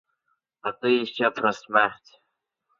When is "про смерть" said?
1.29-2.21